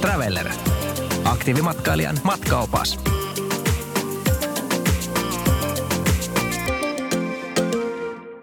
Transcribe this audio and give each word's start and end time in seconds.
Traveller. 0.00 0.48
Aktiivimatkailijan 1.24 2.16
matkaopas. 2.22 2.98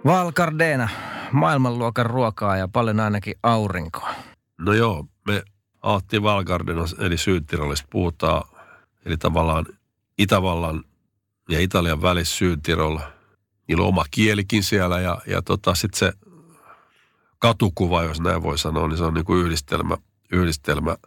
Valkardena, 0.06 0.90
maailmanluokan 1.32 2.06
ruokaa 2.06 2.58
ja 2.58 2.68
paljon 2.68 3.00
ainakin 3.00 3.36
aurinkoa. 3.44 4.10
No 4.58 4.74
joo, 4.74 5.06
me 5.28 5.44
Aatti 5.82 6.24
Valgardena, 6.24 6.82
eli 7.00 7.18
Syytirolista 7.18 7.88
puhutaan, 7.92 8.50
eli 9.06 9.18
tavallaan 9.18 9.66
Itävallan 10.18 10.84
ja 11.50 11.60
Italian 11.60 12.02
välissä 12.02 12.38
Syytirol. 12.38 12.98
Niillä 13.68 13.82
on 13.82 13.90
oma 13.90 14.06
kielikin 14.12 14.64
siellä 14.64 15.00
ja, 15.00 15.22
ja 15.28 15.42
tota, 15.42 15.76
sitten 15.76 16.00
se 16.00 16.14
katukuva, 17.40 18.04
jos 18.04 18.22
näin 18.22 18.44
voi 18.44 18.58
sanoa, 18.58 18.88
niin 18.88 18.98
se 18.98 19.04
on 19.04 19.14
niin 19.14 19.26
kuin 19.26 19.46
yhdistelmä, 19.46 19.98
yhdistelmä 20.32 20.98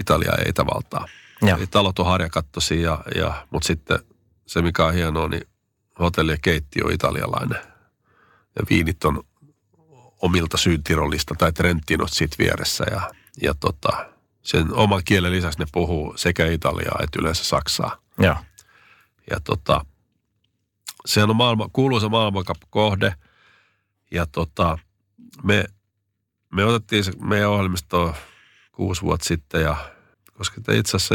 Italiaa 0.00 0.34
ja 0.34 0.48
Itävaltaa. 0.48 1.06
Ja. 1.42 1.56
Eli 1.56 1.66
talot 1.66 1.98
on 1.98 2.06
harjakattoisia, 2.06 2.80
ja, 2.80 3.04
ja, 3.14 3.46
mutta 3.50 3.66
sitten 3.66 3.98
se 4.46 4.62
mikä 4.62 4.84
on 4.84 4.94
hienoa, 4.94 5.28
niin 5.28 5.48
hotelli 5.98 6.32
ja 6.32 6.38
keittiö 6.42 6.84
on 6.84 6.92
italialainen. 6.92 7.58
Ja 8.56 8.62
viinit 8.70 9.04
on 9.04 9.24
omilta 10.22 10.56
Syytirolista 10.56 11.34
tai 11.38 11.52
Trentinosta 11.52 12.16
siitä 12.16 12.36
vieressä. 12.38 12.84
Ja, 12.90 13.10
ja 13.42 13.54
tota, 13.60 14.06
sen 14.42 14.74
oman 14.74 15.02
kielen 15.04 15.32
lisäksi 15.32 15.58
ne 15.58 15.66
puhuu 15.72 16.12
sekä 16.16 16.46
italiaa 16.46 16.98
että 17.02 17.18
yleensä 17.20 17.44
saksaa. 17.44 17.96
Ja, 18.20 18.36
ja 19.30 19.40
tota, 19.44 19.84
se 21.06 21.22
on 21.22 21.36
maailma, 21.36 21.68
kuuluisa 21.72 22.08
maailmankap-kohde. 22.08 23.14
Ja 24.10 24.26
tota, 24.26 24.78
me, 25.42 25.64
me 26.52 26.64
otettiin 26.64 27.04
se 27.04 27.12
meidän 27.20 27.50
ohjelmistoon 27.50 28.14
kuusi 28.78 29.02
vuotta 29.02 29.24
sitten 29.24 29.62
ja 29.62 29.76
koska 30.36 30.60
itse 30.72 30.96
asiassa 30.96 31.14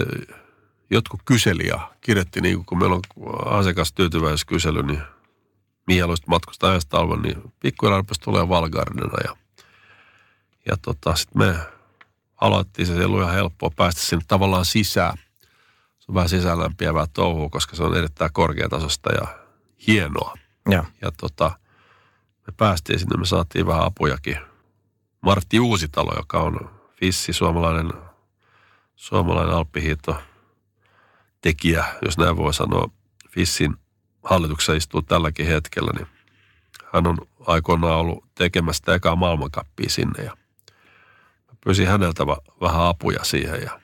jotkut 0.89 1.19
kyseli 1.25 1.67
ja 1.67 1.91
kirjoitti, 2.01 2.41
niin 2.41 2.65
kun 2.65 2.79
meillä 2.79 2.95
on 2.95 3.01
asiakastyytyväisyyskysely, 3.45 4.83
niin 4.83 5.01
mihin 5.87 6.03
haluaisit 6.03 6.27
matkustaa 6.27 6.73
ensi 6.73 6.87
talven, 6.89 7.21
niin 7.21 7.53
pikkuhiljaa 7.59 7.97
rupesi 7.97 8.21
tulee 8.21 8.49
Valgardena 8.49 9.17
ja, 9.23 9.35
ja 10.69 10.77
tota, 10.81 11.15
sitten 11.15 11.41
me 11.41 11.55
aloittiin 12.41 12.85
se, 12.85 12.95
se 12.95 13.05
oli 13.05 13.21
ihan 13.21 13.33
helppoa 13.33 13.71
päästä 13.75 14.01
sinne 14.01 14.25
tavallaan 14.27 14.65
sisään. 14.65 15.17
Se 15.99 16.05
on 16.07 16.15
vähän 16.15 16.29
sisäänlämpiävää 16.29 17.05
touhua, 17.13 17.49
koska 17.49 17.75
se 17.75 17.83
on 17.83 17.97
erittäin 17.97 18.33
korkeatasosta 18.33 19.13
ja 19.13 19.27
hienoa. 19.87 20.33
ja. 20.69 20.85
Ja 21.01 21.11
tota, 21.11 21.51
me 22.47 22.53
päästiin 22.57 22.99
sinne, 22.99 23.17
me 23.17 23.25
saatiin 23.25 23.67
vähän 23.67 23.83
apujakin. 23.83 24.37
Martti 25.21 25.59
Uusitalo, 25.59 26.13
joka 26.17 26.39
on 26.39 26.82
Fissi, 27.03 27.33
suomalainen, 27.33 27.93
suomalainen 28.95 29.55
alppihiito 29.55 30.21
tekijä, 31.41 31.85
jos 32.05 32.17
näin 32.17 32.37
voi 32.37 32.53
sanoa, 32.53 32.89
Fissin 33.29 33.75
hallituksessa 34.23 34.73
istuu 34.73 35.01
tälläkin 35.01 35.47
hetkellä, 35.47 35.91
niin 35.97 36.07
hän 36.93 37.07
on 37.07 37.17
aikoinaan 37.47 37.99
ollut 37.99 38.25
tekemässä 38.35 38.93
ekaa 38.93 39.15
maailmankappia 39.15 39.89
sinne 39.89 40.23
ja 40.23 40.37
pyysin 41.63 41.87
häneltä 41.87 42.27
vähän 42.61 42.81
apuja 42.81 43.23
siihen 43.23 43.61
ja 43.61 43.79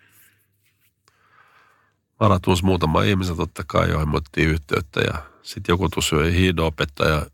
varatunsi 2.20 2.66
muutama 2.66 3.03
ihmisen 3.03 3.38
totta 3.38 3.64
kai, 3.67 3.90
joihin 3.90 4.09
me 4.09 4.20
yhteyttä 4.38 5.00
ja 5.00 5.22
sitten 5.42 5.73
joku 5.73 5.90
tuossa 5.90 6.16
hiidoopettaja, 6.16 7.25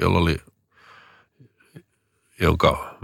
jolla 0.00 0.18
oli, 0.18 0.36
jonka 2.40 2.94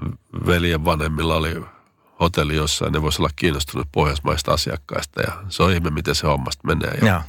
veljen 0.47 0.85
vanhemmilla 0.85 1.37
oli 1.37 1.78
hotelli 2.21 2.57
jossain, 2.57 2.93
ne 2.93 3.03
voisi 3.03 3.23
olla 3.23 3.31
kiinnostunut 3.37 3.89
pohjoismaista 3.93 4.53
asiakkaista 4.53 5.21
ja 5.21 5.45
se 5.49 5.63
on 5.63 5.73
ihme, 5.73 5.91
miten 5.91 6.15
se 6.15 6.27
hommasta 6.27 6.67
menee. 6.67 6.99
Ja, 7.01 7.07
ja. 7.07 7.23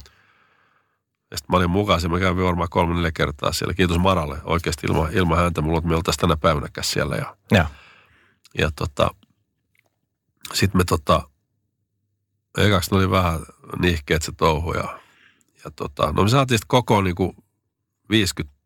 ja 1.30 1.36
sitten 1.36 1.52
mä 1.52 1.56
olin 1.56 1.70
mukaan, 1.70 2.00
mä 2.08 2.18
kävin 2.18 2.44
varmaan 2.44 2.68
kolme 2.68 2.94
neljä 2.94 3.12
kertaa 3.12 3.52
siellä. 3.52 3.74
Kiitos 3.74 3.98
Maralle, 3.98 4.38
oikeasti 4.44 4.86
ilman, 4.86 5.12
ilman 5.12 5.38
häntä 5.38 5.60
mulla 5.60 5.80
me 5.80 5.96
oltaisiin 5.96 6.20
tänä 6.20 6.36
päivänäkään 6.36 6.84
siellä. 6.84 7.16
Ja, 7.16 7.36
ja. 7.50 7.66
ja 8.58 8.70
tota, 8.76 9.10
sitten 10.54 10.80
me 10.80 10.84
tota, 10.84 11.30
ekaksi 12.58 12.94
oli 12.94 13.10
vähän 13.10 13.40
nihkeet 13.78 14.22
se 14.22 14.32
touhu 14.32 14.72
ja, 14.72 15.00
ja 15.64 15.70
tota, 15.76 16.12
no 16.12 16.22
me 16.22 16.28
saatiin 16.28 16.58
sitten 16.58 16.68
koko 16.68 17.02
niin 17.02 17.14
kuin 17.14 17.36
50, 18.10 18.60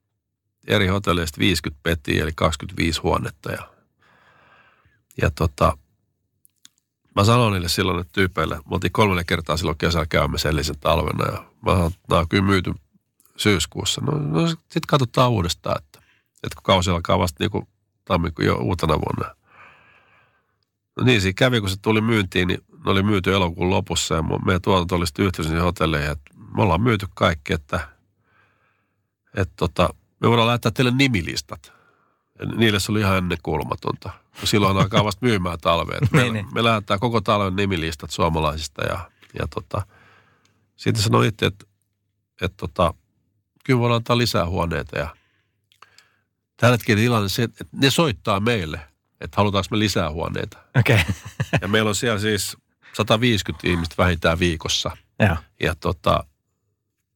eri 0.66 0.86
hotelleista 0.86 1.38
50 1.38 1.80
petiä, 1.82 2.22
eli 2.22 2.32
25 2.34 3.00
huonetta 3.00 3.52
ja, 3.52 3.68
ja 5.22 5.30
tota, 5.30 5.78
mä 7.14 7.24
sanoin 7.24 7.52
niille 7.52 7.68
silloin 7.68 8.00
että 8.00 8.12
tyypeille, 8.12 8.56
me 8.56 8.62
oltiin 8.70 8.92
kolmelle 8.92 9.24
kertaa 9.24 9.56
silloin 9.56 9.78
kesällä 9.78 10.06
käymässä 10.06 10.48
edellisen 10.48 10.78
talvena 10.80 11.32
ja 11.32 11.44
mä 11.66 11.72
sanoin, 11.72 11.92
että 11.92 12.18
on 12.18 12.28
kyllä 12.28 12.44
myyty 12.44 12.74
syyskuussa. 13.36 14.00
No, 14.00 14.18
no 14.18 14.48
sitten 14.48 14.82
katsotaan 14.88 15.30
uudestaan, 15.30 15.76
että, 15.78 15.98
että 16.42 16.54
kun 16.54 16.62
kausi 16.62 16.90
alkaa 16.90 17.18
vasta 17.18 17.44
niin 17.44 17.50
kuin 17.50 17.68
tammikuun 18.04 18.46
jo 18.46 18.54
uutena 18.56 18.94
vuonna. 18.94 19.34
No 20.96 21.04
niin, 21.04 21.20
siinä 21.20 21.34
kävi, 21.36 21.60
kun 21.60 21.70
se 21.70 21.76
tuli 21.82 22.00
myyntiin, 22.00 22.48
niin 22.48 22.60
ne 22.84 22.90
oli 22.90 23.02
myyty 23.02 23.34
elokuun 23.34 23.70
lopussa 23.70 24.14
ja 24.14 24.22
meidän 24.22 24.62
tuotanto 24.62 24.96
oli 24.96 25.06
sitten 25.06 25.24
yhteydessä 25.24 25.62
hotelleihin, 25.62 26.10
että 26.10 26.30
me 26.56 26.62
ollaan 26.62 26.80
myyty 26.80 27.06
kaikki, 27.14 27.52
että, 27.52 27.88
että 29.36 29.54
tota, 29.56 29.94
me 30.20 30.28
voidaan 30.28 30.46
lähettää 30.46 30.72
teille 30.72 30.90
nimilistat. 30.90 31.72
Niille 32.56 32.80
se 32.80 32.92
oli 32.92 33.00
ihan 33.00 33.18
ennen 33.18 33.38
kuulumatonta. 33.42 34.10
Silloin 34.44 34.76
alkaa 34.76 35.04
vasta 35.04 35.26
myymään 35.26 35.58
talvea. 35.58 35.98
Me, 36.10 36.22
niin, 36.22 36.32
niin. 36.32 36.46
me 36.54 36.64
lähdetään 36.64 37.00
koko 37.00 37.20
talven 37.20 37.56
nimilistat 37.56 38.10
suomalaisista 38.10 38.84
ja, 38.84 39.10
ja 39.38 39.48
tota, 39.54 39.86
sitten 40.76 41.02
sanoi 41.02 41.26
itse, 41.26 41.46
että, 41.46 41.66
että 42.40 42.56
tota, 42.56 42.94
kyllä 43.64 43.80
voidaan 43.80 43.96
antaa 43.96 44.18
lisää 44.18 44.46
huoneita 44.46 44.98
ja 44.98 45.16
tällä 46.56 46.74
hetkellä 46.74 47.00
tilanne 47.00 47.28
se, 47.28 47.42
että 47.42 47.64
ne 47.72 47.90
soittaa 47.90 48.40
meille, 48.40 48.80
että 49.20 49.36
halutaanko 49.36 49.68
me 49.70 49.78
lisää 49.78 50.12
huoneita. 50.12 50.58
Okay. 50.80 50.98
ja 51.60 51.68
meillä 51.68 51.88
on 51.88 51.94
siellä 51.94 52.18
siis 52.18 52.56
150 52.92 53.68
ihmistä 53.68 53.94
vähintään 53.98 54.38
viikossa. 54.38 54.96
Ja, 55.18 55.36
ja 55.62 55.74
tota, 55.74 56.24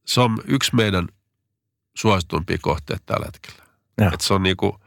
se 0.05 0.21
on 0.21 0.37
yksi 0.47 0.75
meidän 0.75 1.07
suosituimpia 1.97 2.57
kohteita 2.61 3.03
tällä 3.05 3.25
hetkellä. 3.25 3.63
että 4.13 4.25
se 4.25 4.33
on 4.33 4.43
niinku, 4.43 4.79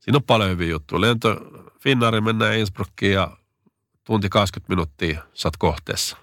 siinä 0.00 0.16
on 0.16 0.22
paljon 0.22 0.50
hyviä 0.50 0.68
juttuja. 0.68 1.00
Lento 1.00 1.36
Finnari 1.80 2.20
mennään 2.20 2.58
Innsbruckiin 2.58 3.12
ja 3.12 3.36
tunti 4.04 4.28
20 4.28 4.72
minuuttia 4.72 5.22
saat 5.34 5.56
kohteessa. 5.56 6.16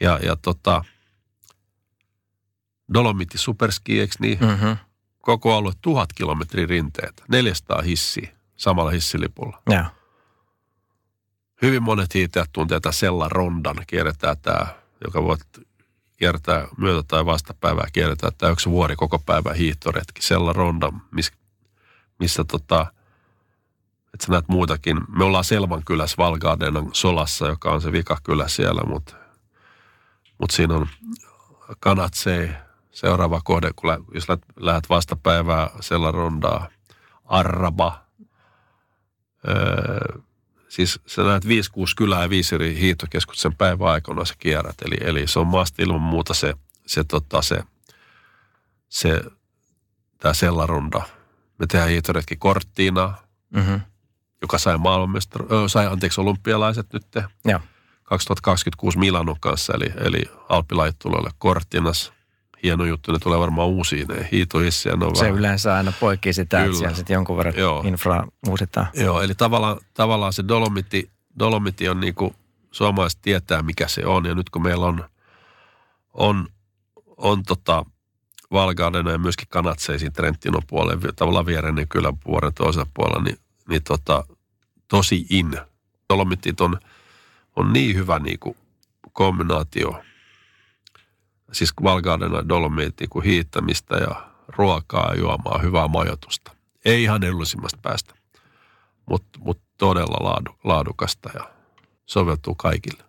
Ja, 0.00 0.18
ja 0.22 0.36
tota, 0.36 0.84
Dolomitti 2.94 3.38
Superski, 3.38 4.00
eikö 4.00 4.14
niin? 4.18 4.38
mm-hmm. 4.40 4.76
Koko 5.20 5.56
alue 5.56 5.72
tuhat 5.82 6.12
kilometrin 6.12 6.68
rinteet, 6.68 7.22
400 7.28 7.82
hissiä 7.82 8.28
samalla 8.56 8.90
hissilipulla. 8.90 9.62
Ja. 9.70 9.90
Hyvin 11.62 11.82
monet 11.82 12.14
hiitäjät 12.14 12.50
tuntee 12.52 12.80
tätä 12.80 12.92
Sella 12.92 13.28
Rondan, 13.28 13.76
kierretään 13.86 14.36
tämä, 14.42 14.66
joka 15.04 15.22
voi 15.22 15.36
kiertää 16.16 16.68
myötä- 16.76 17.02
tai 17.08 17.26
vastapäivää, 17.26 17.86
kierretään 17.92 18.32
tämä 18.38 18.52
yksi 18.52 18.70
vuori 18.70 18.96
koko 18.96 19.18
päivän 19.18 19.54
hiihtoretki. 19.54 20.22
Sella 20.22 20.52
Ronda, 20.52 20.92
missä, 21.10 21.32
missä 22.20 22.44
tota, 22.44 22.86
että 24.14 24.26
sä 24.26 24.32
näet 24.32 24.48
muitakin. 24.48 25.00
Me 25.08 25.24
ollaan 25.24 25.44
Selvan 25.44 25.84
kylässä 25.84 26.16
Valgardenan 26.18 26.90
solassa, 26.92 27.48
joka 27.48 27.70
on 27.70 27.80
se 27.80 27.92
vikakylä 27.92 28.48
siellä, 28.48 28.82
mutta 28.86 29.14
mut 30.38 30.50
siinä 30.50 30.74
on 30.74 30.88
Kanatsei, 31.80 32.50
seuraava 32.92 33.40
kohde, 33.44 33.70
kun 33.76 33.90
lä, 33.90 33.98
jos 34.14 34.26
lähdet 34.56 34.88
vastapäivää 34.88 35.70
Sella 35.80 36.12
Rondaa, 36.12 36.68
Arraba. 37.24 38.04
Öö, 39.48 40.18
siis 40.68 41.00
sä 41.06 41.22
näet 41.22 41.44
5-6 41.44 41.48
kylää 41.96 42.22
ja 42.22 42.30
viisi 42.30 42.54
eri 42.54 42.80
hiihtokeskus 42.80 43.40
sen 43.42 43.56
päivän 43.56 43.88
aikana 43.88 44.24
sä 44.24 44.34
kierrät. 44.38 44.76
Eli, 44.82 44.96
eli 45.00 45.26
se 45.26 45.38
on 45.38 45.46
maasta 45.46 45.82
ilman 45.82 46.00
muuta 46.00 46.34
se, 46.34 46.54
se, 46.86 47.04
tota, 47.04 47.42
se, 47.42 47.62
se 48.88 49.20
tämä 50.18 50.34
Sellarunda. 50.34 51.02
Me 51.60 51.66
tehdään 51.66 51.90
hiihtoretki 51.90 52.36
Korttiina, 52.36 53.14
mm-hmm 53.50 53.80
joka 54.42 54.58
sai 54.58 54.78
maailmanmestari, 54.78 55.46
sai 55.66 55.86
anteeksi 55.86 56.20
olympialaiset 56.20 56.92
nyt. 56.92 57.06
Ja. 57.44 57.60
2026 58.02 58.98
Milanon 58.98 59.36
kanssa, 59.40 59.72
eli, 59.76 59.92
eli 60.00 60.22
Alppilait 60.48 60.96
tulee 60.98 61.30
Korttinas. 61.38 62.12
Hieno 62.62 62.84
juttu, 62.84 63.12
ne 63.12 63.18
tulee 63.18 63.38
varmaan 63.38 63.68
uusiin, 63.68 64.08
ne 64.08 64.28
hiitohissiä. 64.32 64.96
Ne 64.96 65.06
Se 65.14 65.20
vähän... 65.20 65.38
yleensä 65.38 65.74
aina 65.74 65.92
poikii 66.00 66.32
sitä, 66.32 66.56
Kyllä. 66.56 66.66
että 66.66 66.78
siellä 66.78 66.96
sitten 66.96 67.14
jonkun 67.14 67.36
verran 67.36 67.54
Joo. 67.56 67.82
infra 67.86 68.26
uusitaan. 68.48 68.86
Joo, 68.94 69.22
eli 69.22 69.34
tavallaan, 69.34 69.76
tavallaan 69.94 70.32
se 70.32 70.44
Dolomiti, 70.48 71.10
Dolomiti 71.38 71.88
on 71.88 72.00
niin 72.00 72.14
kuin, 72.14 72.34
suomalaiset 72.70 73.18
tietää 73.22 73.62
mikä 73.62 73.88
se 73.88 74.06
on, 74.06 74.26
ja 74.26 74.34
nyt 74.34 74.50
kun 74.50 74.62
meillä 74.62 74.86
on, 74.86 75.04
on, 76.12 76.46
on 77.16 77.42
tota, 77.42 77.84
Valgaardena 78.52 79.10
ja 79.10 79.18
myöskin 79.18 79.48
Kanatseisin 79.48 80.12
Trenttinon 80.12 80.62
puolelle, 80.66 81.12
tavallaan 81.16 81.46
viereinen 81.46 81.88
kylän 81.88 82.18
puolen 82.18 82.54
toisella 82.54 82.90
puolella, 82.94 83.22
niin 83.22 83.36
niin 83.68 83.82
tota, 83.82 84.24
tosi 84.88 85.26
in. 85.30 85.58
Dolomitit 86.08 86.60
on 86.60 86.80
on 87.56 87.72
niin 87.72 87.96
hyvä 87.96 88.18
niin 88.18 88.38
kuin 88.38 88.56
kombinaatio. 89.12 90.02
Siis 91.52 91.72
Valgaardena 91.82 92.36
ja 92.36 92.48
Dolomiitin 92.48 93.08
kuin 93.08 93.24
hiittämistä 93.24 93.96
ja 93.96 94.30
ruokaa 94.48 95.12
ja 95.12 95.20
juomaa, 95.20 95.58
hyvää 95.58 95.88
majoitusta. 95.88 96.52
Ei 96.84 97.02
ihan 97.02 97.24
edullisimmästä 97.24 97.78
päästä, 97.82 98.14
mutta 99.06 99.38
mut 99.38 99.60
todella 99.78 100.26
laadu, 100.26 100.58
laadukasta 100.64 101.30
ja 101.34 101.50
soveltuu 102.06 102.54
kaikille. 102.54 103.04